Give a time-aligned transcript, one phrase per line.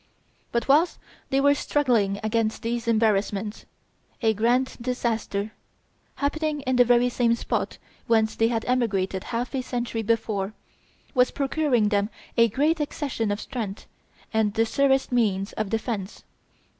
[0.51, 0.97] But whilst
[1.29, 3.67] they were struggling against these embarrassments,
[4.23, 5.51] a grand disaster,
[6.15, 7.77] happening in the very same spot
[8.07, 10.55] whence they had emigrated half a century before,
[11.13, 13.85] was procuring them a great accession of strength
[14.33, 16.23] and the surest means of defence.